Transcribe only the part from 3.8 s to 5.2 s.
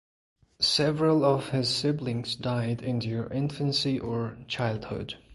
or childhood.